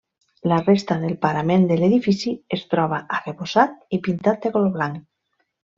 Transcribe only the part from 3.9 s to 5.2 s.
i pintat de color blanc.